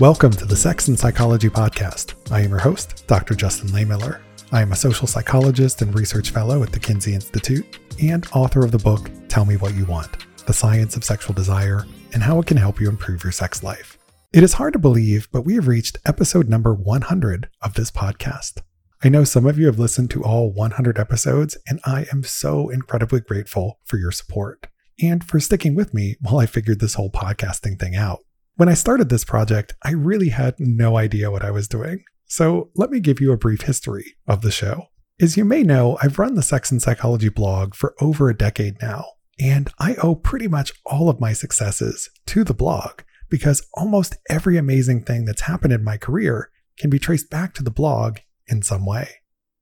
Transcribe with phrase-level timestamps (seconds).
[0.00, 2.14] Welcome to the Sex and Psychology Podcast.
[2.30, 3.34] I am your host, Dr.
[3.34, 4.20] Justin Lehmiller.
[4.52, 8.70] I am a social psychologist and research fellow at the Kinsey Institute and author of
[8.70, 11.84] the book Tell Me What You Want The Science of Sexual Desire
[12.14, 13.98] and How It Can Help You Improve Your Sex Life.
[14.32, 18.62] It is hard to believe, but we have reached episode number 100 of this podcast.
[19.02, 22.68] I know some of you have listened to all 100 episodes, and I am so
[22.68, 24.68] incredibly grateful for your support
[25.02, 28.20] and for sticking with me while I figured this whole podcasting thing out.
[28.58, 32.02] When I started this project, I really had no idea what I was doing.
[32.26, 34.86] So let me give you a brief history of the show.
[35.20, 38.82] As you may know, I've run the Sex and Psychology blog for over a decade
[38.82, 39.04] now,
[39.38, 44.56] and I owe pretty much all of my successes to the blog because almost every
[44.56, 48.18] amazing thing that's happened in my career can be traced back to the blog
[48.48, 49.08] in some way.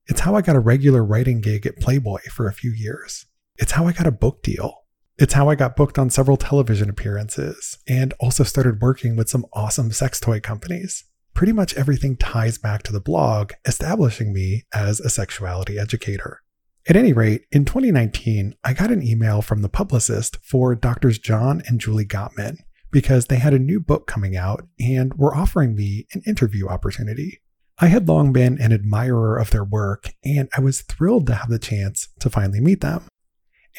[0.07, 3.27] It's how I got a regular writing gig at Playboy for a few years.
[3.57, 4.86] It's how I got a book deal.
[5.19, 9.47] It's how I got booked on several television appearances and also started working with some
[9.51, 11.05] awesome sex toy companies.
[11.33, 16.43] Pretty much everything ties back to the blog, establishing me as a sexuality educator.
[16.87, 21.63] At any rate, in 2019, I got an email from the publicist for Doctors John
[21.65, 22.57] and Julie Gottman
[22.91, 27.41] because they had a new book coming out and were offering me an interview opportunity.
[27.79, 31.49] I had long been an admirer of their work, and I was thrilled to have
[31.49, 33.07] the chance to finally meet them.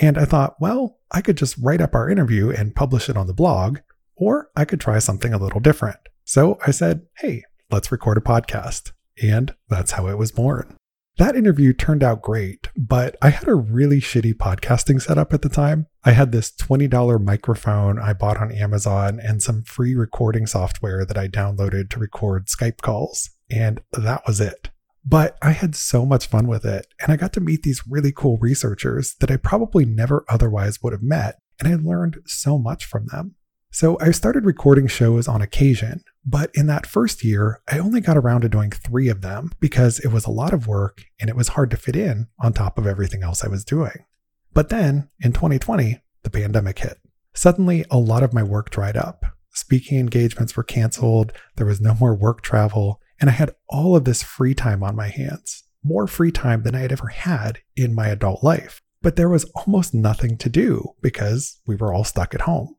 [0.00, 3.26] And I thought, well, I could just write up our interview and publish it on
[3.26, 3.78] the blog,
[4.16, 5.98] or I could try something a little different.
[6.24, 8.92] So I said, hey, let's record a podcast.
[9.22, 10.76] And that's how it was born.
[11.16, 15.48] That interview turned out great, but I had a really shitty podcasting setup at the
[15.48, 15.88] time.
[16.04, 21.18] I had this $20 microphone I bought on Amazon and some free recording software that
[21.18, 23.30] I downloaded to record Skype calls.
[23.50, 24.70] And that was it.
[25.08, 28.12] But I had so much fun with it, and I got to meet these really
[28.14, 32.84] cool researchers that I probably never otherwise would have met, and I learned so much
[32.84, 33.34] from them.
[33.70, 38.18] So I started recording shows on occasion, but in that first year, I only got
[38.18, 41.36] around to doing three of them because it was a lot of work and it
[41.36, 44.04] was hard to fit in on top of everything else I was doing.
[44.52, 46.98] But then in 2020, the pandemic hit.
[47.32, 49.24] Suddenly, a lot of my work dried up.
[49.54, 54.04] Speaking engagements were canceled, there was no more work travel, and I had all of
[54.04, 57.94] this free time on my hands, more free time than I had ever had in
[57.94, 58.80] my adult life.
[59.02, 62.76] But there was almost nothing to do because we were all stuck at home.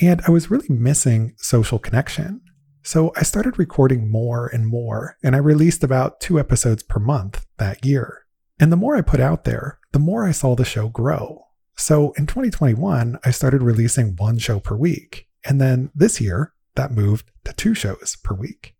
[0.00, 2.40] And I was really missing social connection.
[2.82, 7.44] So I started recording more and more, and I released about two episodes per month
[7.58, 8.26] that year.
[8.60, 11.46] And the more I put out there, the more I saw the show grow.
[11.76, 15.26] So in 2021, I started releasing one show per week.
[15.44, 18.75] And then this year, that moved to two shows per week.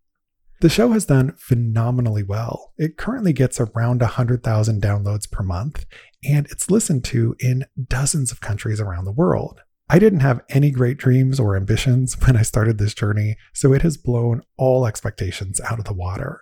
[0.59, 2.73] The show has done phenomenally well.
[2.77, 5.85] It currently gets around 100,000 downloads per month,
[6.27, 9.61] and it's listened to in dozens of countries around the world.
[9.87, 13.83] I didn't have any great dreams or ambitions when I started this journey, so it
[13.83, 16.41] has blown all expectations out of the water.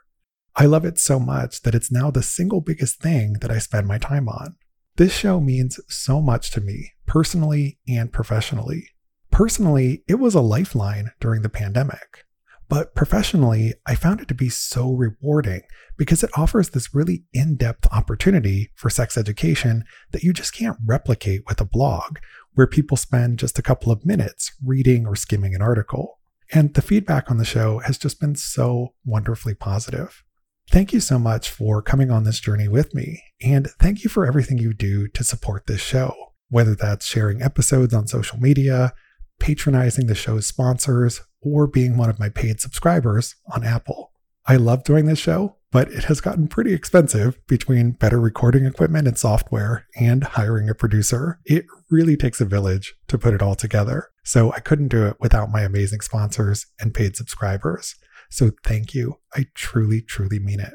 [0.56, 3.86] I love it so much that it's now the single biggest thing that I spend
[3.86, 4.56] my time on.
[4.96, 8.92] This show means so much to me, personally and professionally.
[9.30, 12.25] Personally, it was a lifeline during the pandemic.
[12.68, 15.62] But professionally, I found it to be so rewarding
[15.98, 20.78] because it offers this really in depth opportunity for sex education that you just can't
[20.86, 22.18] replicate with a blog,
[22.54, 26.20] where people spend just a couple of minutes reading or skimming an article.
[26.54, 30.24] And the feedback on the show has just been so wonderfully positive.
[30.72, 34.26] Thank you so much for coming on this journey with me, and thank you for
[34.26, 36.14] everything you do to support this show,
[36.50, 38.94] whether that's sharing episodes on social media,
[39.40, 44.12] patronizing the show's sponsors, or being one of my paid subscribers on Apple.
[44.48, 49.08] I love doing this show, but it has gotten pretty expensive between better recording equipment
[49.08, 51.40] and software and hiring a producer.
[51.46, 54.10] It really takes a village to put it all together.
[54.24, 57.96] So I couldn't do it without my amazing sponsors and paid subscribers.
[58.30, 59.20] So thank you.
[59.36, 60.74] I truly, truly mean it.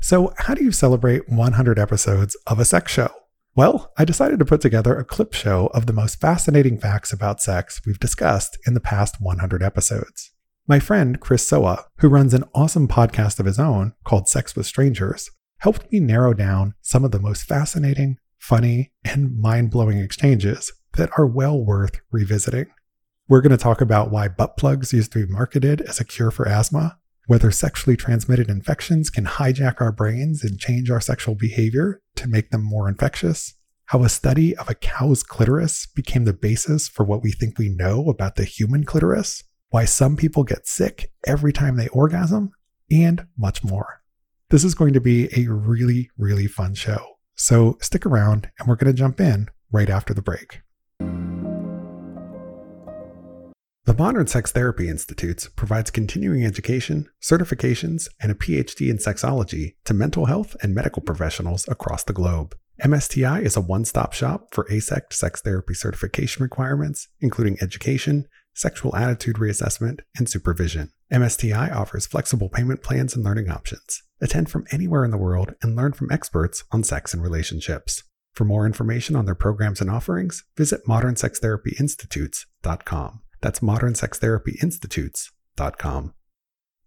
[0.00, 3.10] So, how do you celebrate 100 episodes of a sex show?
[3.56, 7.40] Well, I decided to put together a clip show of the most fascinating facts about
[7.40, 10.30] sex we've discussed in the past 100 episodes.
[10.68, 14.66] My friend Chris Sowa, who runs an awesome podcast of his own called Sex with
[14.66, 15.30] Strangers,
[15.60, 21.08] helped me narrow down some of the most fascinating, funny, and mind blowing exchanges that
[21.16, 22.66] are well worth revisiting.
[23.26, 26.30] We're going to talk about why butt plugs used to be marketed as a cure
[26.30, 32.00] for asthma, whether sexually transmitted infections can hijack our brains and change our sexual behavior
[32.14, 33.54] to make them more infectious,
[33.86, 37.68] how a study of a cow's clitoris became the basis for what we think we
[37.68, 42.50] know about the human clitoris, why some people get sick every time they orgasm,
[42.90, 44.02] and much more.
[44.50, 47.16] This is going to be a really, really fun show.
[47.34, 50.60] So stick around and we're going to jump in right after the break.
[53.86, 59.94] The Modern Sex Therapy Institutes provides continuing education, certifications, and a PhD in sexology to
[59.94, 62.56] mental health and medical professionals across the globe.
[62.82, 68.96] MSTI is a one stop shop for AASECT sex therapy certification requirements, including education, sexual
[68.96, 70.90] attitude reassessment, and supervision.
[71.12, 74.02] MSTI offers flexible payment plans and learning options.
[74.20, 78.02] Attend from anywhere in the world and learn from experts on sex and relationships.
[78.32, 83.20] For more information on their programs and offerings, visit modernsextherapyinstitutes.com.
[83.46, 86.14] That's modernsextherapyinstitutes.com.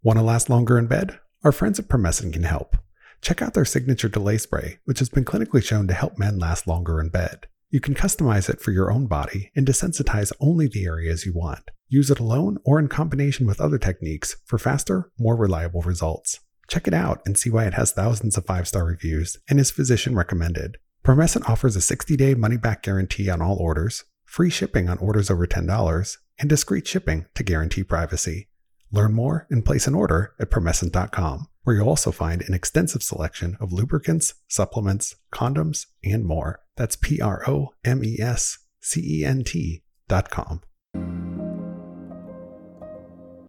[0.04, 1.18] Want to last longer in bed?
[1.42, 2.76] Our friends at Promescent can help.
[3.22, 6.68] Check out their signature delay spray, which has been clinically shown to help men last
[6.68, 7.48] longer in bed.
[7.70, 11.72] You can customize it for your own body and desensitize only the areas you want.
[11.88, 16.42] Use it alone or in combination with other techniques for faster, more reliable results.
[16.68, 19.72] Check it out and see why it has thousands of five star reviews and is
[19.72, 20.76] physician recommended.
[21.06, 25.32] Promescent offers a 60 day money back guarantee on all orders, free shipping on orders
[25.32, 28.48] over $10, and discreet shipping to guarantee privacy.
[28.92, 33.58] Learn more and place an order at promescent.com, where you'll also find an extensive selection
[33.60, 36.62] of lubricants, supplements, condoms, and more.
[36.76, 40.62] That's P R O M E S C E N T.com.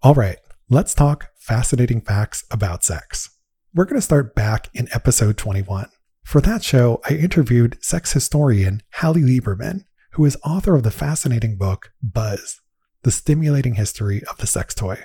[0.02, 0.38] All right,
[0.69, 3.31] let's talk fascinating facts about sex.
[3.75, 5.88] We're going to start back in episode 21.
[6.25, 11.56] For that show, I interviewed sex historian Hallie Lieberman, who is author of the fascinating
[11.56, 12.60] book Buzz
[13.02, 14.99] the stimulating history of the sex toy.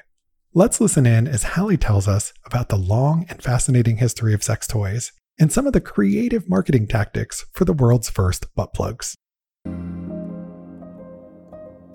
[0.54, 4.68] Let's listen in as Hallie tells us about the long and fascinating history of sex
[4.68, 9.16] toys and some of the creative marketing tactics for the world's first butt plugs.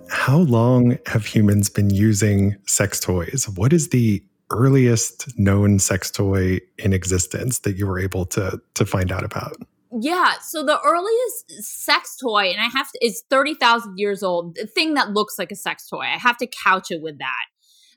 [0.08, 3.46] How long have humans been using sex toys?
[3.54, 8.84] What is the earliest known sex toy in existence that you were able to, to
[8.84, 9.56] find out about?
[9.92, 14.66] Yeah, so the earliest sex toy, and I have to, is 30,000 years old, the
[14.66, 16.02] thing that looks like a sex toy.
[16.02, 17.46] I have to couch it with that.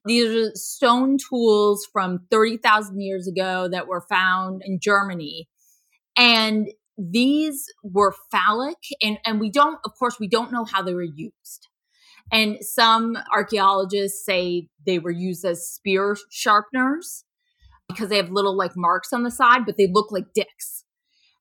[0.06, 5.48] These are stone tools from 30,000 years ago that were found in Germany.
[6.18, 6.68] And
[6.98, 11.04] these were phallic, and, and we don't, of course, we don't know how they were
[11.04, 11.68] used.
[12.32, 17.24] And some archaeologists say they were used as spear sharpeners
[17.88, 20.83] because they have little like marks on the side, but they look like dicks.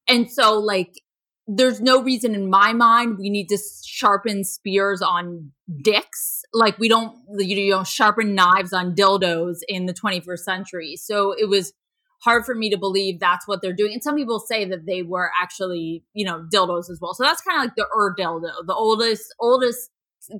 [0.09, 1.01] And so, like,
[1.47, 5.53] there's no reason in my mind we need to sharpen spears on
[5.83, 6.43] dicks.
[6.53, 10.97] Like, we don't, you know, sharpen knives on dildos in the 21st century.
[10.97, 11.73] So it was
[12.23, 13.93] hard for me to believe that's what they're doing.
[13.95, 17.15] And some people say that they were actually, you know, dildos as well.
[17.15, 19.91] So that's kind of like the ur dildo, the oldest, oldest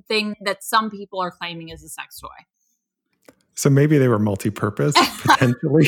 [0.07, 2.29] thing that some people are claiming is a sex toy.
[3.55, 5.87] So maybe they were multi-purpose potentially.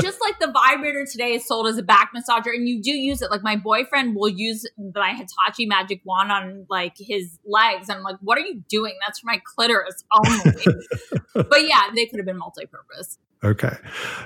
[0.00, 3.22] Just like the vibrator today is sold as a back massager, and you do use
[3.22, 3.30] it.
[3.30, 7.88] Like my boyfriend will use my Hitachi magic wand on like his legs.
[7.88, 8.94] I'm like, what are you doing?
[9.06, 10.64] That's for my clitoris only.
[11.34, 13.18] but yeah, they could have been multi-purpose.
[13.44, 13.76] Okay,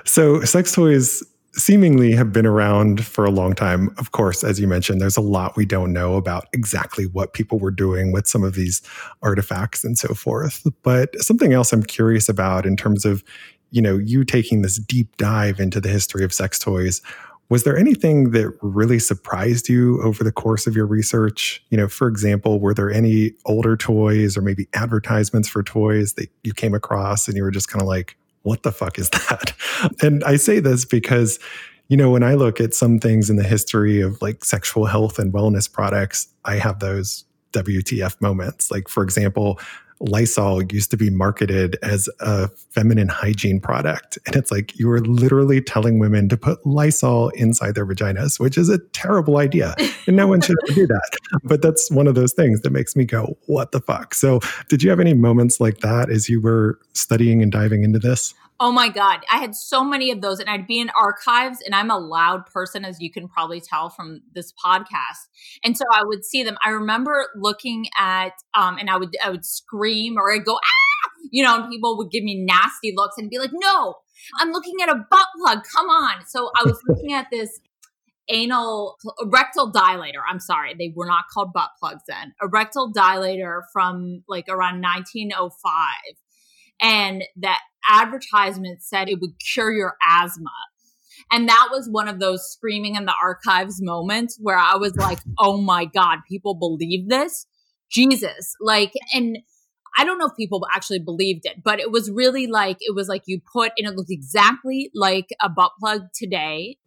[0.05, 1.21] so sex toys
[1.53, 3.93] seemingly have been around for a long time.
[3.97, 7.59] Of course, as you mentioned, there's a lot we don't know about exactly what people
[7.59, 8.81] were doing with some of these
[9.21, 10.65] artifacts and so forth.
[10.83, 13.23] But something else I'm curious about in terms of,
[13.71, 17.01] you know, you taking this deep dive into the history of sex toys.
[17.49, 21.61] Was there anything that really surprised you over the course of your research?
[21.69, 26.29] You know, for example, were there any older toys or maybe advertisements for toys that
[26.43, 29.53] you came across and you were just kind of like, what the fuck is that?
[30.01, 31.39] And I say this because,
[31.87, 35.19] you know, when I look at some things in the history of like sexual health
[35.19, 38.71] and wellness products, I have those WTF moments.
[38.71, 39.59] Like, for example,
[40.01, 44.17] Lysol used to be marketed as a feminine hygiene product.
[44.25, 48.57] And it's like you were literally telling women to put Lysol inside their vaginas, which
[48.57, 49.75] is a terrible idea.
[50.07, 51.17] And no one should do that.
[51.43, 54.13] But that's one of those things that makes me go, what the fuck?
[54.13, 57.99] So, did you have any moments like that as you were studying and diving into
[57.99, 58.33] this?
[58.63, 59.21] Oh my God.
[59.31, 62.45] I had so many of those, and I'd be in archives, and I'm a loud
[62.45, 65.29] person, as you can probably tell from this podcast.
[65.63, 66.57] And so I would see them.
[66.63, 71.09] I remember looking at, um, and I would, I would scream or I'd go, ah,
[71.31, 73.95] you know, and people would give me nasty looks and be like, no,
[74.39, 75.63] I'm looking at a butt plug.
[75.75, 76.27] Come on.
[76.27, 77.61] So I was looking at this
[78.29, 80.21] anal rectal dilator.
[80.29, 82.35] I'm sorry, they were not called butt plugs then.
[82.39, 85.57] A rectal dilator from like around 1905
[86.81, 87.59] and that
[87.89, 90.49] advertisement said it would cure your asthma.
[91.31, 95.19] And that was one of those screaming in the archives moments where I was like,
[95.39, 97.45] oh my God, people believe this?
[97.89, 98.55] Jesus.
[98.59, 99.37] Like, and
[99.97, 103.07] I don't know if people actually believed it, but it was really like, it was
[103.07, 106.77] like you put, and it looked exactly like a butt plug today,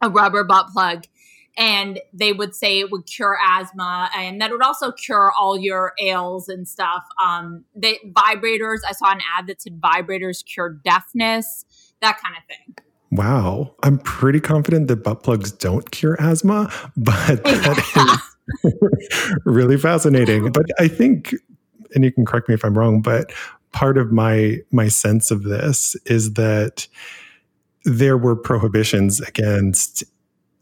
[0.00, 1.04] a rubber butt plug.
[1.56, 5.92] And they would say it would cure asthma and that would also cure all your
[6.00, 7.04] ails and stuff.
[7.22, 11.64] Um, the vibrators, I saw an ad that said vibrators cure deafness,
[12.00, 12.74] that kind of thing.
[13.10, 13.74] Wow.
[13.82, 18.20] I'm pretty confident that butt plugs don't cure asthma, but that
[18.64, 20.50] is really fascinating.
[20.52, 21.34] But I think,
[21.94, 23.32] and you can correct me if I'm wrong, but
[23.72, 26.86] part of my my sense of this is that
[27.84, 30.04] there were prohibitions against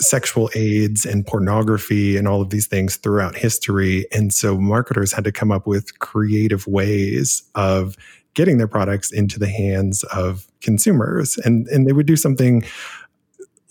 [0.01, 4.07] sexual aids and pornography and all of these things throughout history.
[4.13, 7.97] And so marketers had to come up with creative ways of
[8.35, 11.37] getting their products into the hands of consumers.
[11.39, 12.65] And, and they would do something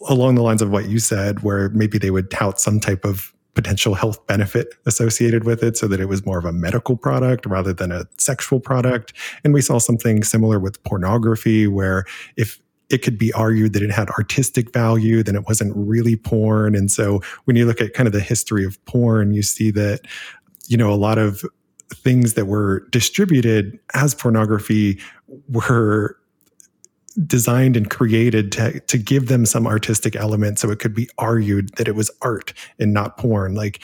[0.08, 3.34] along the lines of what you said, where maybe they would tout some type of
[3.56, 7.46] potential health benefit associated with it so that it was more of a medical product
[7.46, 9.12] rather than a sexual product.
[9.44, 12.06] And we saw something similar with pornography, where
[12.38, 16.76] if it could be argued that it had artistic value, then it wasn't really porn.
[16.76, 20.02] And so when you look at kind of the history of porn, you see that,
[20.68, 21.44] you know, a lot of
[21.94, 25.00] things that were distributed as pornography
[25.48, 26.18] were
[27.26, 31.70] designed and created to, to give them some artistic element so it could be argued
[31.76, 33.56] that it was art and not porn.
[33.56, 33.82] Like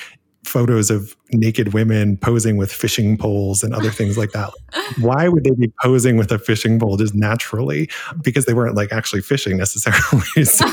[0.47, 4.53] photos of naked women posing with fishing poles and other things like that.
[4.99, 7.89] Why would they be posing with a fishing pole just naturally?
[8.21, 10.43] Because they weren't like actually fishing necessarily.
[10.45, 10.65] so,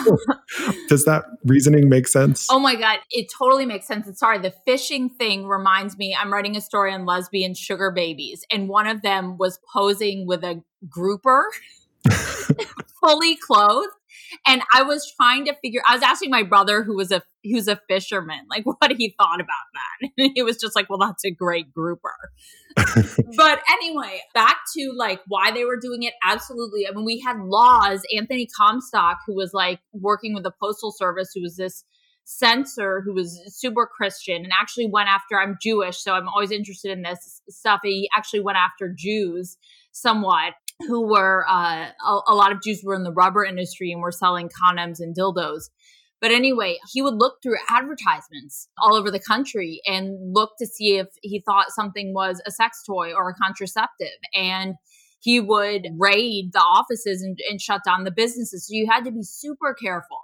[0.89, 2.47] does that reasoning make sense?
[2.51, 4.07] Oh my God, it totally makes sense.
[4.07, 8.45] And sorry, the fishing thing reminds me I'm writing a story on lesbian sugar babies,
[8.51, 11.45] and one of them was posing with a grouper.
[13.03, 13.93] fully clothed
[14.47, 15.83] and I was trying to figure.
[15.87, 19.41] I was asking my brother, who was a who's a fisherman, like what he thought
[19.41, 20.11] about that.
[20.19, 22.15] And he was just like, "Well, that's a great grouper."
[22.77, 26.15] but anyway, back to like why they were doing it.
[26.25, 26.87] Absolutely.
[26.87, 28.03] I mean, we had laws.
[28.17, 31.85] Anthony Comstock, who was like working with the postal service, who was this
[32.25, 35.41] censor who was super Christian and actually went after.
[35.41, 37.81] I'm Jewish, so I'm always interested in this stuff.
[37.83, 39.57] He actually went after Jews
[39.93, 40.55] somewhat
[40.87, 44.13] who were uh, a, a lot of Jews were in the rubber industry and were
[44.13, 45.71] selling condoms and dildos.
[46.21, 50.97] But anyway, he would look through advertisements all over the country and look to see
[50.97, 54.19] if he thought something was a sex toy or a contraceptive.
[54.33, 54.77] And
[55.21, 58.69] he would raid the offices and, and shut down the businesses.
[58.69, 60.19] So you had to be super careful.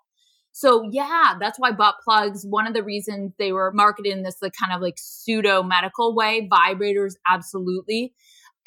[0.52, 4.38] So yeah, that's why butt plugs, one of the reasons they were marketed in this
[4.42, 8.12] like kind of like pseudo medical way, vibrators, absolutely.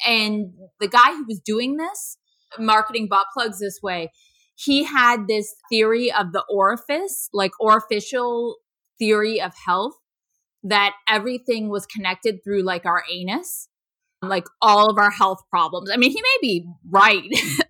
[0.06, 2.18] And the guy who was doing this,
[2.58, 4.10] marketing butt plugs this way,
[4.54, 8.56] he had this theory of the orifice, like orificial
[8.98, 9.94] theory of health,
[10.64, 13.68] that everything was connected through like our anus,
[14.20, 15.90] like all of our health problems.
[15.90, 17.22] I mean, he may be right.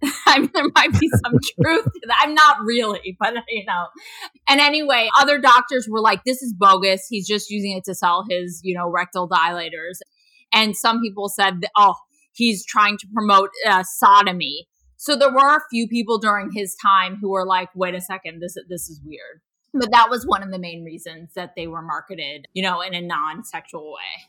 [0.27, 2.19] I mean, there might be some truth to that.
[2.21, 3.87] I'm not really, but you know.
[4.49, 7.07] And anyway, other doctors were like, this is bogus.
[7.09, 10.01] He's just using it to sell his, you know, rectal dilators.
[10.53, 11.95] And some people said, oh,
[12.33, 14.69] he's trying to promote uh, sodomy.
[14.97, 18.41] So there were a few people during his time who were like, wait a second,
[18.41, 19.41] this, this is weird.
[19.75, 22.95] But that was one of the main reasons that they were marketed, you know, in
[22.95, 24.29] a non sexual way.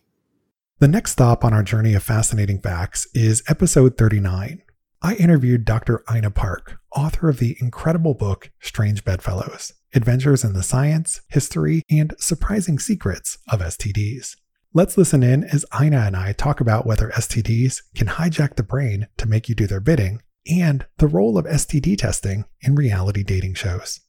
[0.80, 4.62] The next stop on our journey of fascinating facts is episode 39.
[5.02, 6.04] I interviewed Dr.
[6.14, 12.16] Ina Park, author of the incredible book Strange Bedfellows Adventures in the Science, History, and
[12.18, 14.38] Surprising Secrets of STDs.
[14.76, 19.06] Let's listen in as Ina and I talk about whether STDs can hijack the brain
[19.18, 23.54] to make you do their bidding and the role of STD testing in reality dating
[23.54, 24.00] shows.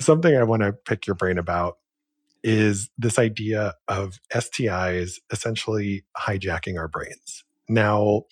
[0.00, 1.78] Something I want to pick your brain about
[2.42, 7.44] is this idea of STIs essentially hijacking our brains.
[7.68, 8.22] Now,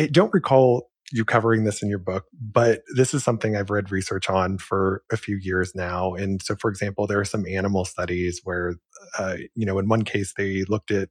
[0.00, 3.90] I don't recall you covering this in your book, but this is something I've read
[3.90, 6.14] research on for a few years now.
[6.14, 8.74] And so, for example, there are some animal studies where,
[9.18, 11.08] uh, you know, in one case, they looked at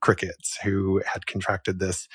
[0.00, 2.08] crickets who had contracted this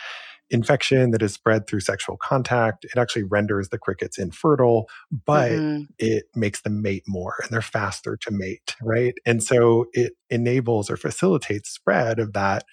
[0.49, 2.83] infection that is spread through sexual contact.
[2.83, 4.87] It actually renders the crickets infertile,
[5.25, 5.83] but mm-hmm.
[5.97, 9.13] it makes them mate more and they're faster to mate, right?
[9.25, 12.65] And so it enables or facilitates spread of that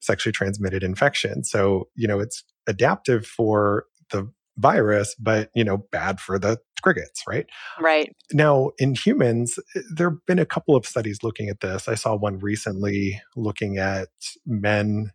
[0.00, 1.44] sexually transmitted infection.
[1.44, 7.22] So, you know, it's adaptive for the virus, but you know, bad for the crickets,
[7.28, 7.46] right?
[7.80, 8.14] Right.
[8.32, 11.88] Now, in humans, eh, there have been a couple of studies looking at this.
[11.88, 14.08] I saw one recently looking at
[14.46, 15.12] men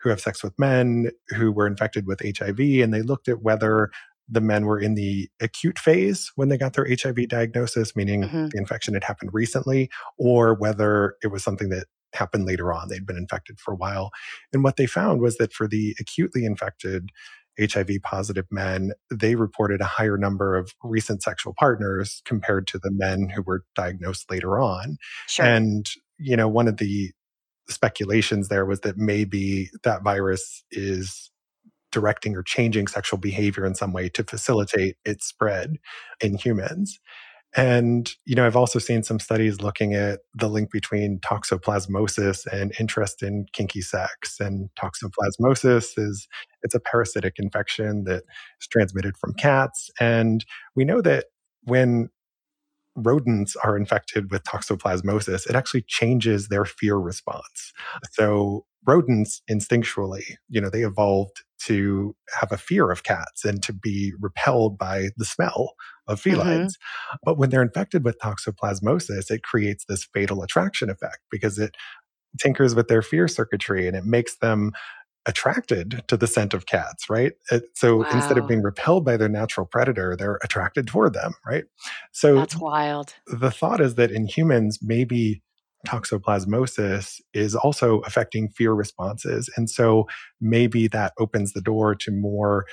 [0.00, 3.90] who have sex with men who were infected with HIV, and they looked at whether
[4.28, 8.46] the men were in the acute phase when they got their HIV diagnosis, meaning mm-hmm.
[8.46, 12.88] the infection had happened recently, or whether it was something that happened later on.
[12.88, 14.10] They'd been infected for a while.
[14.52, 17.10] And what they found was that for the acutely infected,
[17.60, 22.90] HIV positive men, they reported a higher number of recent sexual partners compared to the
[22.90, 24.96] men who were diagnosed later on.
[25.28, 25.44] Sure.
[25.44, 25.86] And,
[26.18, 27.12] you know, one of the
[27.68, 31.30] speculations there was that maybe that virus is
[31.90, 35.76] directing or changing sexual behavior in some way to facilitate its spread
[36.20, 36.98] in humans.
[37.54, 42.72] And, you know, I've also seen some studies looking at the link between toxoplasmosis and
[42.80, 44.40] interest in kinky sex.
[44.40, 46.28] And toxoplasmosis is,
[46.62, 48.22] it's a parasitic infection that
[48.60, 49.90] is transmitted from cats.
[50.00, 50.44] And
[50.74, 51.26] we know that
[51.64, 52.08] when
[52.96, 57.72] rodents are infected with toxoplasmosis, it actually changes their fear response.
[58.12, 63.72] So rodents instinctually, you know, they evolved to have a fear of cats and to
[63.72, 65.74] be repelled by the smell
[66.08, 66.40] of mm-hmm.
[66.40, 66.76] felines.
[66.76, 67.16] Mm-hmm.
[67.24, 71.76] But when they're infected with toxoplasmosis, it creates this fatal attraction effect because it
[72.40, 74.72] tinkers with their fear circuitry and it makes them
[75.26, 77.32] attracted to the scent of cats, right?
[77.50, 78.10] It, so wow.
[78.12, 81.64] instead of being repelled by their natural predator, they're attracted toward them, right?
[82.10, 83.14] So that's wild.
[83.26, 85.42] The thought is that in humans, maybe
[85.86, 89.50] toxoplasmosis is also affecting fear responses.
[89.56, 90.06] And so
[90.40, 92.66] maybe that opens the door to more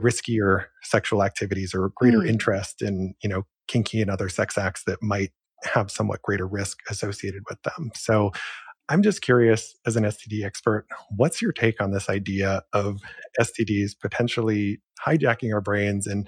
[0.00, 2.28] riskier sexual activities or greater mm.
[2.28, 5.30] interest in, you know, kinky and other sex acts that might
[5.64, 7.90] have somewhat greater risk associated with them.
[7.94, 8.30] So
[8.88, 13.00] I'm just curious, as an STD expert, what's your take on this idea of
[13.38, 16.26] STDs potentially hijacking our brains and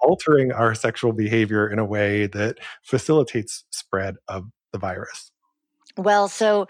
[0.00, 5.31] altering our sexual behavior in a way that facilitates spread of the virus?
[5.98, 6.68] Well, so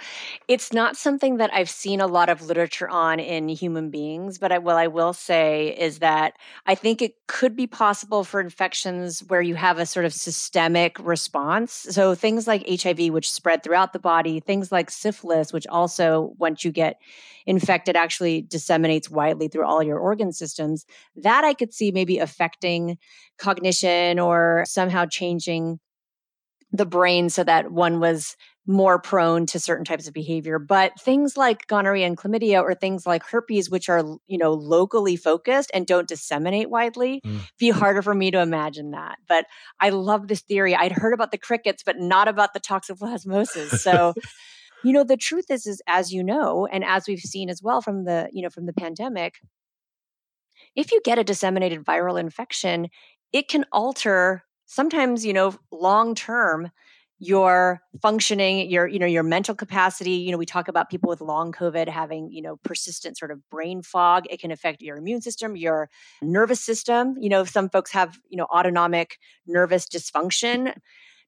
[0.49, 4.51] it's not something that I've seen a lot of literature on in human beings, but
[4.51, 6.35] I, what I will say is that
[6.67, 10.99] I think it could be possible for infections where you have a sort of systemic
[10.99, 11.73] response.
[11.73, 16.65] So things like HIV, which spread throughout the body, things like syphilis, which also, once
[16.65, 16.97] you get
[17.47, 20.85] infected, actually disseminates widely through all your organ systems.
[21.15, 22.99] That I could see maybe affecting
[23.39, 25.79] cognition or somehow changing
[26.73, 28.35] the brain so that one was
[28.67, 33.05] more prone to certain types of behavior but things like gonorrhea and chlamydia or things
[33.05, 37.41] like herpes which are you know locally focused and don't disseminate widely mm.
[37.59, 39.47] be harder for me to imagine that but
[39.81, 44.15] i love this theory i'd heard about the crickets but not about the toxoplasmosis so
[44.85, 47.81] you know the truth is is as you know and as we've seen as well
[47.81, 49.41] from the you know from the pandemic
[50.77, 52.89] if you get a disseminated viral infection
[53.33, 56.71] it can alter sometimes you know long term
[57.23, 60.11] your functioning your you know your mental capacity.
[60.11, 63.39] You know we talk about people with long covid having you know persistent sort of
[63.49, 64.25] brain fog.
[64.29, 65.89] It can affect your immune system your
[66.21, 67.15] nervous system.
[67.21, 70.75] You know some folks have you know autonomic nervous dysfunction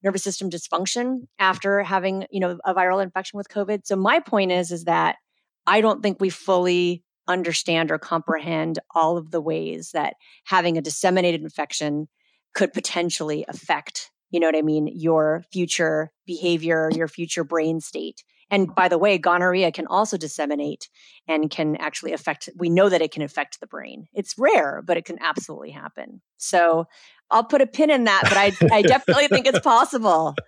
[0.02, 3.82] nervous system dysfunction after having you know a viral infection with covid.
[3.84, 5.16] So my point is is that
[5.64, 10.82] i don't think we fully understand or comprehend all of the ways that having a
[10.82, 12.08] disseminated infection
[12.52, 18.24] could potentially affect you know what I mean, your future behavior, your future brain state.
[18.50, 20.88] And by the way, gonorrhea can also disseminate
[21.28, 24.08] and can actually affect, we know that it can affect the brain.
[24.12, 26.20] It's rare, but it can absolutely happen.
[26.36, 26.86] So
[27.30, 30.34] I'll put a pin in that, but I, I definitely think it's possible.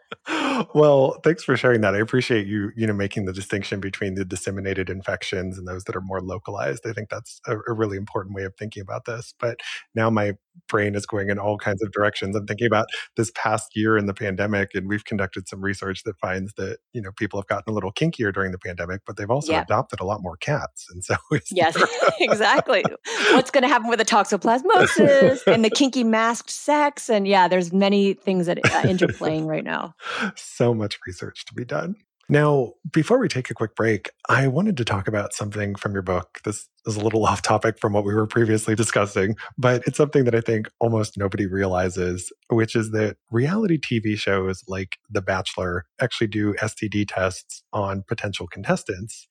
[0.75, 1.95] Well, thanks for sharing that.
[1.95, 5.95] I appreciate you, you know, making the distinction between the disseminated infections and those that
[5.95, 6.85] are more localized.
[6.87, 9.35] I think that's a, a really important way of thinking about this.
[9.39, 9.61] But
[9.95, 10.33] now my
[10.69, 12.35] brain is going in all kinds of directions.
[12.35, 12.87] I'm thinking about
[13.17, 17.01] this past year in the pandemic, and we've conducted some research that finds that, you
[17.01, 19.67] know, people have gotten a little kinkier during the pandemic, but they've also yep.
[19.67, 20.87] adopted a lot more cats.
[20.91, 21.17] And so
[21.51, 21.81] Yes,
[22.21, 22.85] exactly.
[23.33, 27.09] What's going to happen with the toxoplasmosis and the kinky masked sex?
[27.09, 29.95] And yeah, there's many things that uh, interplaying right now.
[30.37, 31.95] So much research to be done.
[32.29, 36.03] Now, before we take a quick break, I wanted to talk about something from your
[36.03, 36.39] book.
[36.45, 40.25] This is a little off topic from what we were previously discussing, but it's something
[40.25, 45.85] that I think almost nobody realizes, which is that reality TV shows like The Bachelor
[46.01, 49.29] actually do STD tests on potential contestants.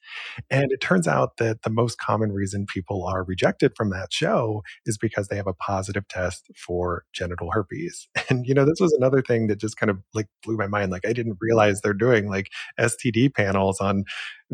[0.50, 4.62] And it turns out that the most common reason people are rejected from that show
[4.86, 8.08] is because they have a positive test for genital herpes.
[8.28, 10.92] And, you know, this was another thing that just kind of like blew my mind.
[10.92, 14.04] Like, I didn't realize they're doing like STD panels on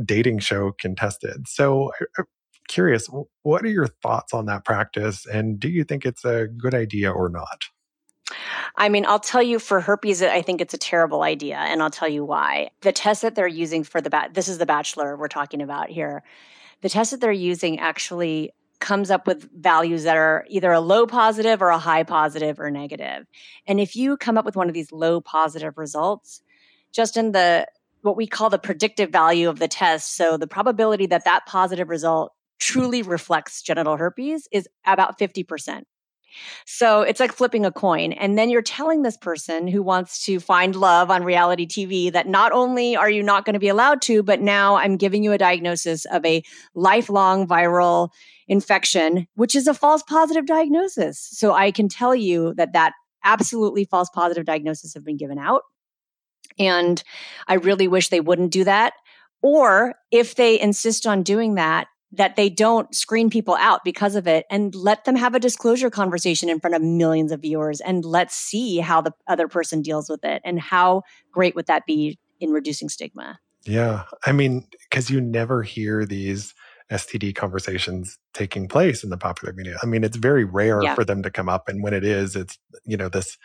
[0.05, 1.55] dating show contestants.
[1.55, 1.91] So
[2.67, 3.09] curious,
[3.43, 5.25] what are your thoughts on that practice?
[5.25, 7.65] And do you think it's a good idea or not?
[8.75, 11.89] I mean, I'll tell you for herpes, I think it's a terrible idea, and I'll
[11.89, 12.69] tell you why.
[12.81, 15.89] The test that they're using for the bat, this is the bachelor we're talking about
[15.89, 16.23] here.
[16.81, 21.05] The test that they're using actually comes up with values that are either a low
[21.05, 23.27] positive or a high positive or negative.
[23.67, 26.41] And if you come up with one of these low positive results,
[26.91, 27.67] just in the
[28.01, 31.89] what we call the predictive value of the test, so the probability that that positive
[31.89, 35.83] result truly reflects genital herpes is about 50%.
[36.65, 38.13] So it's like flipping a coin.
[38.13, 42.27] And then you're telling this person who wants to find love on reality TV that
[42.27, 45.33] not only are you not going to be allowed to, but now I'm giving you
[45.33, 46.41] a diagnosis of a
[46.73, 48.09] lifelong viral
[48.47, 51.19] infection, which is a false positive diagnosis.
[51.31, 52.93] So I can tell you that that
[53.23, 55.63] absolutely false positive diagnosis have been given out.
[56.57, 57.03] And
[57.47, 58.93] I really wish they wouldn't do that.
[59.41, 64.27] Or if they insist on doing that, that they don't screen people out because of
[64.27, 68.03] it and let them have a disclosure conversation in front of millions of viewers and
[68.03, 72.19] let's see how the other person deals with it and how great would that be
[72.39, 76.53] in reducing stigma yeah i mean because you never hear these
[76.91, 79.77] STD conversations taking place in the popular media.
[79.81, 80.93] I mean, it's very rare yeah.
[80.93, 81.69] for them to come up.
[81.69, 83.37] And when it is, it's, you know, this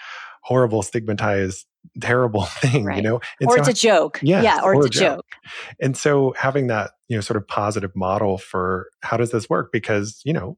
[0.43, 1.65] horrible, stigmatized,
[2.01, 2.97] terrible thing, right.
[2.97, 3.21] you know?
[3.41, 4.21] And or so, it's a joke.
[4.23, 4.43] Yeah.
[4.43, 4.61] Yeah.
[4.63, 5.17] Or, or it's a joke.
[5.17, 5.53] joke.
[5.81, 9.71] And so having that, you know, sort of positive model for how does this work?
[9.73, 10.57] Because, you know,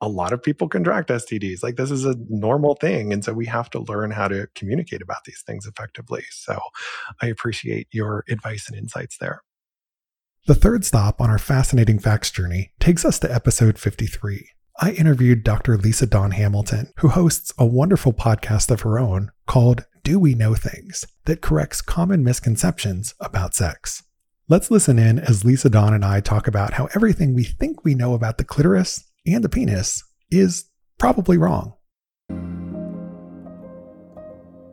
[0.00, 1.62] a lot of people contract STDs.
[1.62, 3.12] Like this is a normal thing.
[3.12, 6.24] And so we have to learn how to communicate about these things effectively.
[6.30, 6.58] So
[7.22, 9.42] I appreciate your advice and insights there.
[10.46, 14.48] The third stop on our fascinating facts journey takes us to episode 53.
[14.78, 15.78] I interviewed Dr.
[15.78, 20.54] Lisa Dawn Hamilton, who hosts a wonderful podcast of her own called Do We Know
[20.54, 24.04] Things that corrects common misconceptions about sex.
[24.48, 27.96] Let's listen in as Lisa Dawn and I talk about how everything we think we
[27.96, 30.66] know about the clitoris and the penis is
[30.96, 31.74] probably wrong.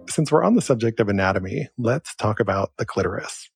[0.10, 3.50] Since we're on the subject of anatomy, let's talk about the clitoris.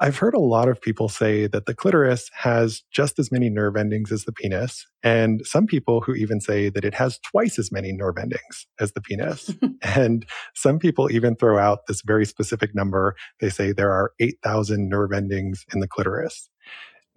[0.00, 3.76] I've heard a lot of people say that the clitoris has just as many nerve
[3.76, 7.72] endings as the penis, and some people who even say that it has twice as
[7.72, 9.50] many nerve endings as the penis.
[9.82, 13.14] and some people even throw out this very specific number.
[13.40, 16.48] They say there are 8,000 nerve endings in the clitoris.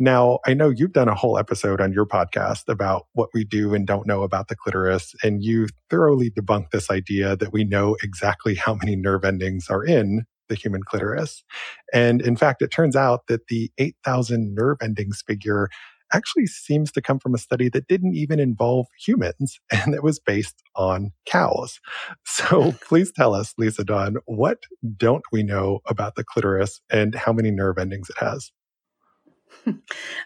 [0.01, 3.75] Now, I know you've done a whole episode on your podcast about what we do
[3.75, 7.95] and don't know about the clitoris, and you thoroughly debunked this idea that we know
[8.01, 11.43] exactly how many nerve endings are in the human clitoris.
[11.93, 15.69] And in fact, it turns out that the 8,000 nerve endings figure
[16.11, 20.17] actually seems to come from a study that didn't even involve humans and that was
[20.17, 21.79] based on cows.
[22.25, 24.63] So please tell us, Lisa Dawn, what
[24.97, 28.51] don't we know about the clitoris and how many nerve endings it has?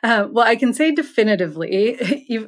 [0.03, 1.97] Uh, well, I can say definitively,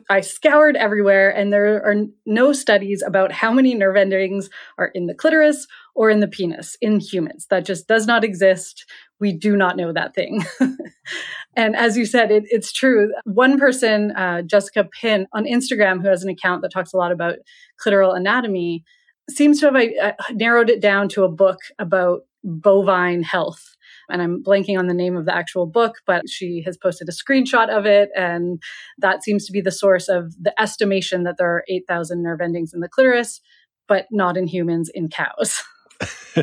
[0.09, 5.07] I scoured everywhere, and there are no studies about how many nerve endings are in
[5.07, 7.47] the clitoris or in the penis in humans.
[7.49, 8.85] That just does not exist.
[9.19, 10.45] We do not know that thing.
[11.55, 13.11] and as you said, it, it's true.
[13.25, 17.11] One person, uh, Jessica Pin on Instagram, who has an account that talks a lot
[17.11, 17.37] about
[17.83, 18.83] clitoral anatomy,
[19.29, 23.76] seems to have uh, narrowed it down to a book about bovine health
[24.09, 27.11] and I'm blanking on the name of the actual book, but she has posted a
[27.11, 28.09] screenshot of it.
[28.15, 28.61] And
[28.97, 32.73] that seems to be the source of the estimation that there are 8,000 nerve endings
[32.73, 33.41] in the clitoris,
[33.87, 35.61] but not in humans, in cows.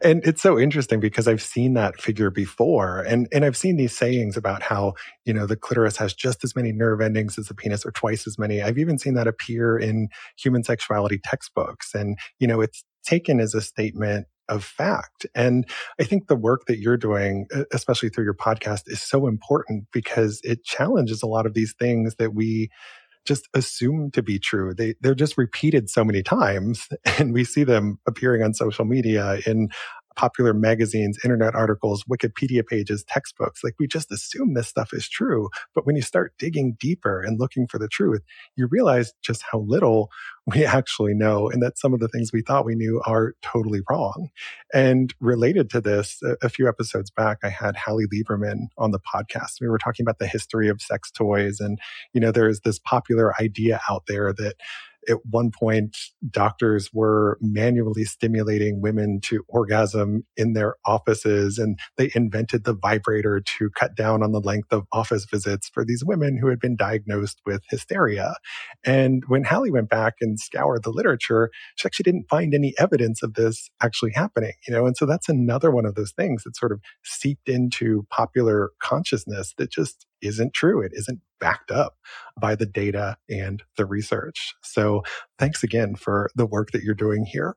[0.00, 3.96] and it's so interesting because I've seen that figure before and, and I've seen these
[3.96, 7.54] sayings about how, you know, the clitoris has just as many nerve endings as the
[7.54, 8.62] penis or twice as many.
[8.62, 11.94] I've even seen that appear in human sexuality textbooks.
[11.94, 15.24] And, you know, it's taken as a statement of fact.
[15.34, 15.66] And
[15.98, 20.40] I think the work that you're doing, especially through your podcast, is so important because
[20.44, 22.68] it challenges a lot of these things that we
[23.26, 24.74] just assume to be true.
[24.74, 29.38] They, they're just repeated so many times and we see them appearing on social media
[29.46, 29.68] in
[30.16, 33.62] popular magazines, internet articles, Wikipedia pages, textbooks.
[33.64, 35.48] Like we just assume this stuff is true.
[35.74, 38.22] But when you start digging deeper and looking for the truth,
[38.56, 40.10] you realize just how little
[40.46, 43.80] we actually know and that some of the things we thought we knew are totally
[43.88, 44.30] wrong.
[44.74, 49.60] And related to this, a, few episodes back, I had Hallie Lieberman on the podcast.
[49.60, 51.60] We were talking about the history of sex toys.
[51.60, 51.78] And,
[52.12, 54.54] you know, there is this popular idea out there that
[55.08, 55.96] at one point,
[56.30, 63.42] doctors were manually stimulating women to orgasm in their offices, and they invented the vibrator
[63.58, 66.76] to cut down on the length of office visits for these women who had been
[66.76, 68.34] diagnosed with hysteria.
[68.84, 73.22] And when Hallie went back and scoured the literature, she actually didn't find any evidence
[73.22, 76.56] of this actually happening, you know, and so that's another one of those things that
[76.56, 80.82] sort of seeped into popular consciousness that just isn't true.
[80.82, 81.96] It isn't backed up
[82.40, 84.54] by the data and the research.
[84.62, 85.02] So
[85.38, 87.56] thanks again for the work that you're doing here.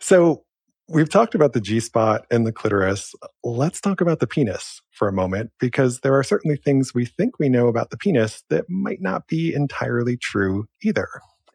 [0.00, 0.44] So
[0.88, 3.14] we've talked about the G spot and the clitoris.
[3.42, 7.38] Let's talk about the penis for a moment because there are certainly things we think
[7.38, 11.08] we know about the penis that might not be entirely true either.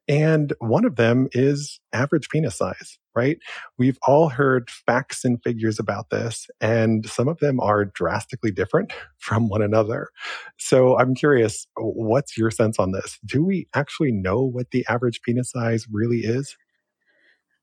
[0.08, 3.40] And one of them is average penis size right?
[3.80, 8.94] We've all heard facts and figures about this, and some of them are drastically different
[9.18, 10.10] from one another.
[10.58, 13.18] So I'm curious, what's your sense on this?
[13.26, 16.56] Do we actually know what the average penis size really is?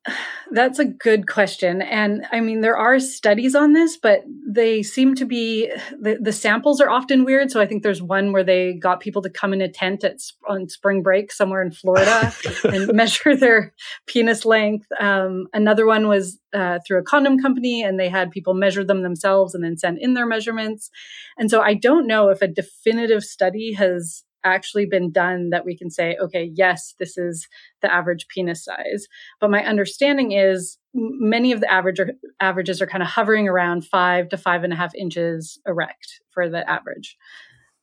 [0.54, 1.82] That's a good question.
[1.82, 5.68] And I mean, there are studies on this, but they seem to be
[6.00, 7.50] the, the samples are often weird.
[7.50, 10.20] So I think there's one where they got people to come in a tent at,
[10.48, 12.32] on spring break somewhere in Florida
[12.64, 13.74] and measure their
[14.06, 14.86] penis length.
[15.00, 19.02] Um, another one was uh, through a condom company and they had people measure them
[19.02, 20.88] themselves and then send in their measurements.
[21.36, 25.76] And so I don't know if a definitive study has actually been done that we
[25.76, 27.48] can say, okay, yes, this is
[27.83, 29.07] the average penis size.
[29.40, 33.87] But my understanding is many of the average are, averages are kind of hovering around
[33.87, 37.16] five to five and a half inches erect for the average.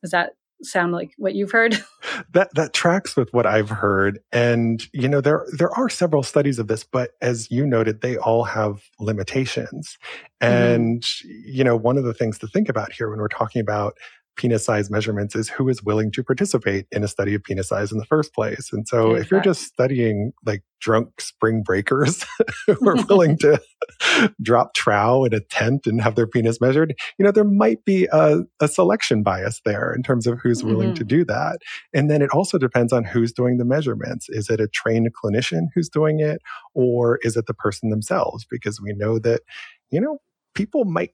[0.02, 0.32] Does that
[0.64, 1.76] sound like what you've heard?
[2.32, 4.20] that that tracks with what I've heard.
[4.32, 8.16] And you know, there there are several studies of this, but as you noted, they
[8.16, 9.98] all have limitations.
[10.40, 10.54] Mm-hmm.
[10.54, 11.30] And mm-hmm.
[11.44, 13.96] you know, one of the things to think about here when we're talking about
[14.36, 17.92] penis size measurements is who is willing to participate in a study of penis size
[17.92, 18.70] in the first place.
[18.72, 22.24] And so if you're just studying like drunk spring breakers
[22.66, 23.60] who are willing to
[24.42, 28.08] drop trow in a tent and have their penis measured, you know, there might be
[28.12, 30.94] a, a selection bias there in terms of who's willing mm-hmm.
[30.94, 31.58] to do that.
[31.92, 34.28] And then it also depends on who's doing the measurements.
[34.30, 36.40] Is it a trained clinician who's doing it
[36.74, 38.46] or is it the person themselves?
[38.50, 39.42] Because we know that,
[39.90, 40.18] you know,
[40.54, 41.10] people might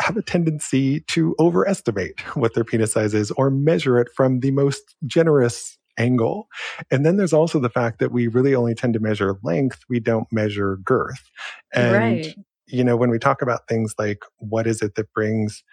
[0.00, 4.50] have a tendency to overestimate what their penis size is or measure it from the
[4.50, 6.48] most generous angle.
[6.90, 9.80] And then there's also the fact that we really only tend to measure length.
[9.88, 11.30] We don't measure girth.
[11.72, 12.34] And, right.
[12.66, 15.64] you know, when we talk about things like what is it that brings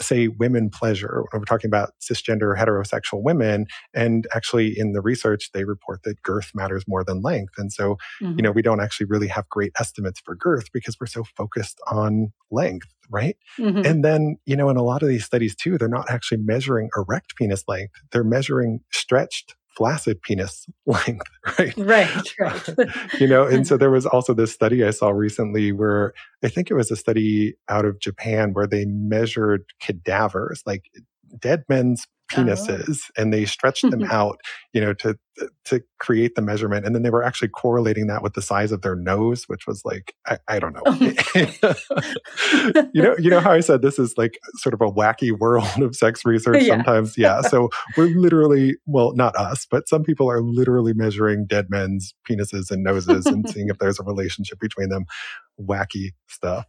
[0.00, 5.50] say women pleasure when we're talking about cisgender heterosexual women and actually in the research
[5.52, 8.34] they report that girth matters more than length and so mm-hmm.
[8.36, 11.80] you know we don't actually really have great estimates for girth because we're so focused
[11.90, 13.84] on length right mm-hmm.
[13.84, 16.88] and then you know in a lot of these studies too they're not actually measuring
[16.96, 21.24] erect penis length they're measuring stretched flaccid penis length,
[21.56, 21.72] right?
[21.76, 22.68] Right, right.
[23.20, 26.12] you know, and so there was also this study I saw recently where
[26.42, 30.90] I think it was a study out of Japan where they measured cadavers, like
[31.38, 32.06] dead men's.
[32.32, 32.44] Uh-huh.
[32.44, 33.22] penises oh.
[33.22, 34.40] and they stretched them out,
[34.72, 36.84] you know, to uh, to create the measurement.
[36.84, 39.82] And then they were actually correlating that with the size of their nose, which was
[39.84, 40.82] like, I, I don't know.
[40.86, 40.94] Oh
[42.92, 45.68] you know, you know how I said this is like sort of a wacky world
[45.80, 46.74] of sex research yeah.
[46.74, 47.16] sometimes.
[47.16, 47.42] Yeah.
[47.42, 52.70] So we're literally, well, not us, but some people are literally measuring dead men's penises
[52.70, 55.04] and noses and seeing if there's a relationship between them.
[55.60, 56.66] Wacky stuff.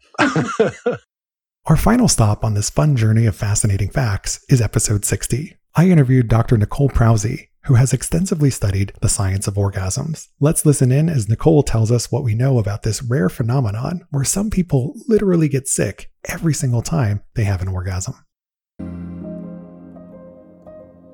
[1.69, 5.55] Our final stop on this fun journey of fascinating facts is episode 60.
[5.75, 6.58] I interviewed Dr.
[6.58, 10.29] Nicole Prause, who has extensively studied the science of orgasms.
[10.39, 14.23] Let's listen in as Nicole tells us what we know about this rare phenomenon where
[14.23, 18.15] some people literally get sick every single time they have an orgasm.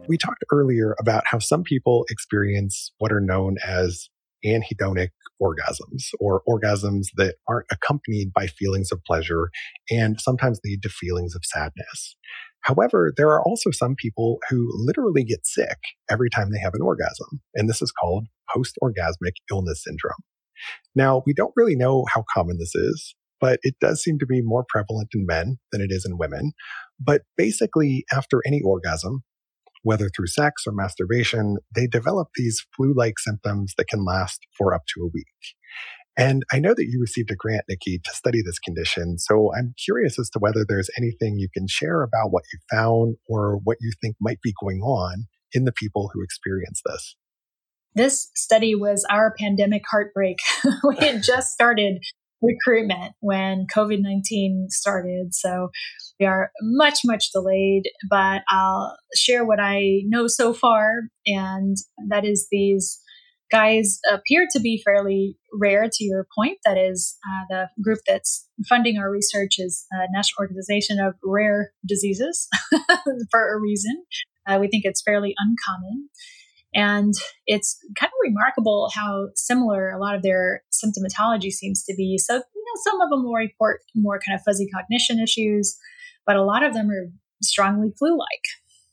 [0.08, 4.08] We talked earlier about how some people experience what are known as
[4.46, 5.10] anhedonic
[5.42, 9.50] orgasms or orgasms that aren't accompanied by feelings of pleasure
[9.90, 12.16] and sometimes lead to feelings of sadness.
[12.62, 15.78] However, there are also some people who literally get sick
[16.10, 20.24] every time they have an orgasm, and this is called post orgasmic illness syndrome.
[20.96, 24.42] Now, we don't really know how common this is, but it does seem to be
[24.42, 26.54] more prevalent in men than it is in women.
[27.00, 29.24] But basically, after any orgasm,
[29.86, 34.74] whether through sex or masturbation, they develop these flu like symptoms that can last for
[34.74, 35.28] up to a week.
[36.18, 39.20] And I know that you received a grant, Nikki, to study this condition.
[39.20, 43.18] So I'm curious as to whether there's anything you can share about what you found
[43.28, 47.16] or what you think might be going on in the people who experience this.
[47.94, 50.40] This study was our pandemic heartbreak.
[50.88, 52.00] we had just started
[52.42, 55.36] recruitment when COVID 19 started.
[55.36, 55.70] So
[56.20, 61.10] we are much, much delayed, but I'll share what I know so far.
[61.26, 61.78] And
[62.10, 63.00] that is these
[63.52, 66.58] guys appear to be fairly rare to your point.
[66.66, 71.72] That is, uh, the group that's funding our research is a National Organization of Rare
[71.88, 72.48] Diseases
[73.32, 74.04] for a reason.
[74.48, 76.10] Uh, we think it's fairly uncommon.
[76.76, 77.14] And
[77.48, 82.18] it's kind of remarkable how similar a lot of their symptomatology seems to be.
[82.18, 85.78] So, you know, some of them will report more kind of fuzzy cognition issues,
[86.26, 87.10] but a lot of them are
[87.42, 88.28] strongly flu like.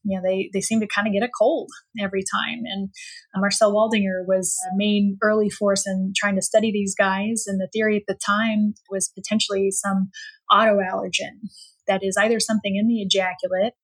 [0.04, 2.62] You know, they, they seem to kind of get a cold every time.
[2.64, 2.90] And
[3.34, 7.44] uh, Marcel Waldinger was a main early force in trying to study these guys.
[7.46, 10.10] And the theory at the time was potentially some
[10.50, 11.50] autoallergen
[11.86, 13.74] that is either something in the ejaculate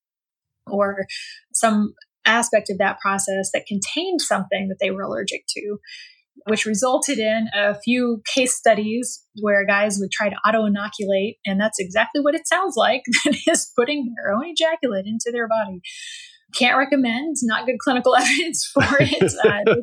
[0.67, 1.05] or
[1.53, 1.93] some
[2.29, 5.77] aspect of that process that contained something that they were allergic to.
[6.47, 11.35] which resulted in a few case studies where guys would try to auto inoculate.
[11.45, 13.01] And that's exactly what it sounds like
[13.47, 15.81] is putting their own ejaculate into their body.
[16.55, 19.33] Can't recommend, not good clinical evidence for it.
[19.45, 19.75] uh,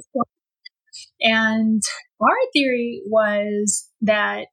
[1.21, 1.83] and
[2.21, 4.47] our theory was that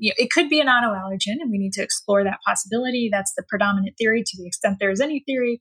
[0.00, 3.08] it could be an autoallergen, and we need to explore that possibility.
[3.10, 5.58] That's the predominant theory to the extent there is any theory.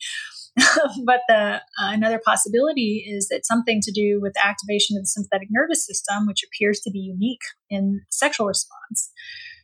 [1.06, 5.08] but the uh, another possibility is that something to do with the activation of the
[5.08, 9.12] sympathetic nervous system, which appears to be unique in sexual response.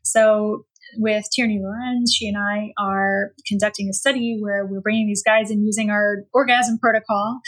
[0.04, 0.66] So
[0.98, 5.50] with Tierney Lorenz, she and I are conducting a study where we're bringing these guys
[5.50, 7.40] in using our orgasm protocol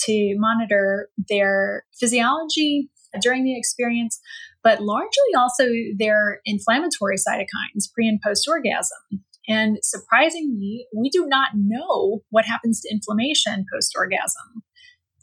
[0.00, 4.20] to monitor their physiology during the experience,
[4.62, 9.24] but largely also their inflammatory cytokines pre and post orgasm.
[9.46, 14.62] And surprisingly, we do not know what happens to inflammation post orgasm.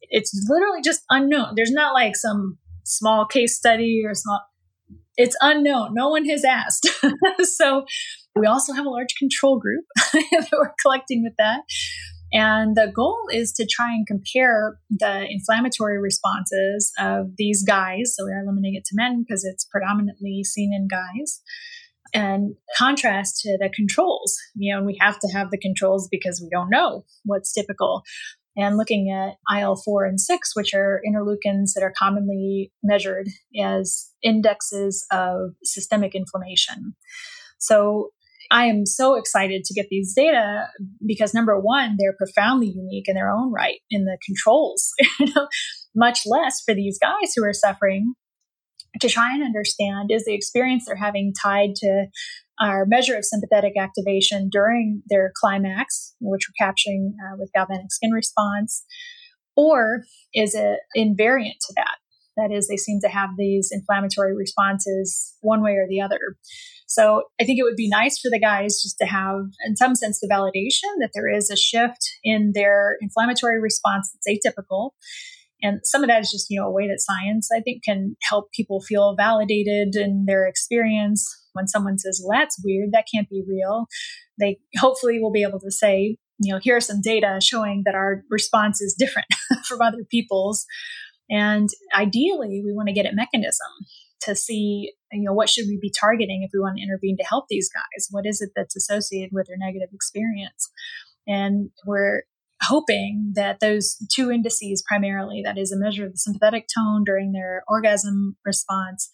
[0.02, 1.54] It's literally just unknown.
[1.56, 4.42] There's not like some small case study or small,
[5.18, 5.94] it's unknown.
[5.94, 6.88] No one has asked.
[7.44, 7.86] so
[8.36, 11.62] we also have a large control group that we're collecting with that.
[12.34, 18.14] And the goal is to try and compare the inflammatory responses of these guys.
[18.16, 21.42] So we are limiting it to men because it's predominantly seen in guys
[22.14, 24.38] and contrast to the controls.
[24.56, 28.04] You know, and we have to have the controls because we don't know what's typical.
[28.58, 33.30] And looking at IL 4 and 6, which are interleukins that are commonly measured
[33.62, 36.96] as indexes of systemic inflammation.
[37.60, 38.10] So
[38.52, 40.68] I am so excited to get these data
[41.06, 44.92] because number one, they're profoundly unique in their own right in the controls,
[45.96, 48.14] much less for these guys who are suffering
[49.00, 52.08] to try and understand is the experience they're having tied to
[52.60, 58.12] our measure of sympathetic activation during their climax, which we're capturing uh, with galvanic skin
[58.12, 58.84] response,
[59.56, 61.98] or is it invariant to that?
[62.38, 66.20] That is, they seem to have these inflammatory responses one way or the other.
[66.88, 69.96] So I think it would be nice for the guys just to have, in some
[69.96, 74.92] sense, the validation that there is a shift in their inflammatory response that's atypical
[75.62, 78.16] and some of that is just, you know, a way that science, I think, can
[78.30, 81.28] help people feel validated in their experience.
[81.54, 83.86] When someone says, well, that's weird, that can't be real,
[84.40, 87.96] they hopefully will be able to say, you know, here are some data showing that
[87.96, 89.28] our response is different
[89.68, 90.66] from other people's.
[91.30, 93.68] And ideally, we want to get a mechanism
[94.22, 97.24] to see, you know, what should we be targeting if we want to intervene to
[97.24, 98.08] help these guys?
[98.12, 100.70] What is it that's associated with their negative experience?
[101.28, 102.24] And we're
[102.62, 107.32] hoping that those two indices primarily, that is a measure of the sympathetic tone during
[107.32, 109.10] their orgasm response,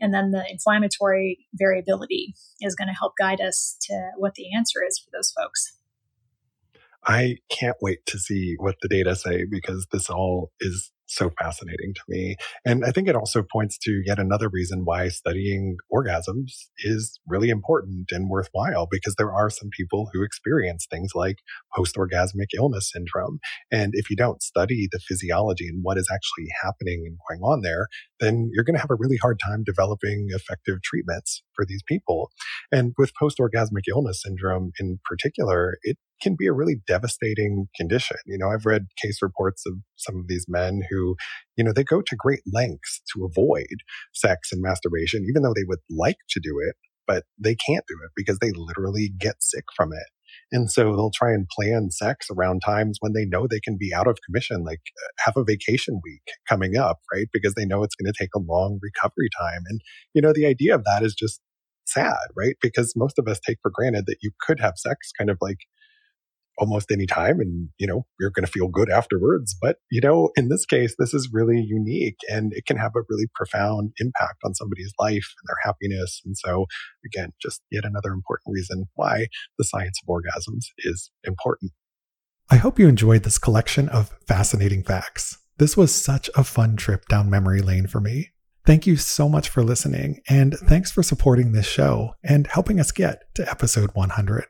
[0.00, 4.80] and then the inflammatory variability is going to help guide us to what the answer
[4.88, 5.76] is for those folks.
[7.06, 11.92] I can't wait to see what the data say because this all is so fascinating
[11.94, 12.36] to me.
[12.64, 17.50] And I think it also points to yet another reason why studying orgasms is really
[17.50, 21.36] important and worthwhile because there are some people who experience things like
[21.74, 23.40] post orgasmic illness syndrome.
[23.70, 27.62] And if you don't study the physiology and what is actually happening and going on
[27.62, 27.88] there,
[28.20, 32.30] then you're going to have a really hard time developing effective treatments for these people.
[32.72, 38.16] And with post orgasmic illness syndrome in particular, it can be a really devastating condition.
[38.26, 41.16] You know, I've read case reports of some of these men who,
[41.56, 43.66] you know, they go to great lengths to avoid
[44.14, 47.96] sex and masturbation, even though they would like to do it, but they can't do
[48.04, 50.06] it because they literally get sick from it.
[50.52, 53.92] And so they'll try and plan sex around times when they know they can be
[53.94, 57.26] out of commission, like uh, have a vacation week coming up, right?
[57.32, 59.62] Because they know it's going to take a long recovery time.
[59.66, 59.80] And,
[60.14, 61.40] you know, the idea of that is just
[61.92, 62.56] sad, right?
[62.60, 65.58] Because most of us take for granted that you could have sex kind of like
[66.60, 70.30] almost any time and you know you're going to feel good afterwards but you know
[70.36, 74.36] in this case this is really unique and it can have a really profound impact
[74.44, 76.66] on somebody's life and their happiness and so
[77.04, 79.26] again just yet another important reason why
[79.58, 81.72] the science of orgasms is important.
[82.50, 85.38] I hope you enjoyed this collection of fascinating facts.
[85.58, 88.30] This was such a fun trip down memory lane for me
[88.70, 92.92] Thank you so much for listening, and thanks for supporting this show and helping us
[92.92, 94.44] get to episode 100.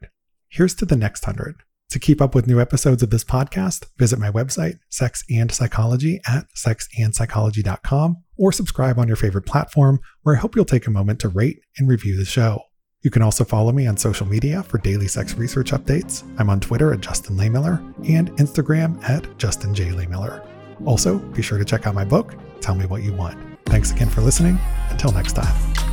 [0.51, 1.63] Here's to the next 100.
[1.89, 6.21] To keep up with new episodes of this podcast, visit my website, Sex and Psychology,
[6.29, 11.19] at sexandpsychology.com, or subscribe on your favorite platform, where I hope you'll take a moment
[11.21, 12.61] to rate and review the show.
[13.01, 16.25] You can also follow me on social media for daily sex research updates.
[16.39, 19.93] I'm on Twitter at Justin Lehmiller and Instagram at Justin J.
[19.93, 20.47] Lehmiller.
[20.85, 23.50] Also, be sure to check out my book, Tell Me What You Want.
[23.71, 24.59] Thanks again for listening.
[24.91, 25.90] Until next time.